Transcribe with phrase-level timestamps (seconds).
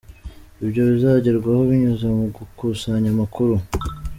[0.63, 3.55] Ibyo bizagerwaho binyuze mu gukusanya amakuru.